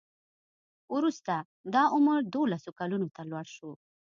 وروسته 0.95 1.33
دا 1.73 1.83
عمر 1.95 2.19
دولسو 2.35 2.69
کلونو 2.79 3.07
ته 3.15 3.21
لوړ 3.29 3.45
شو. 3.55 3.71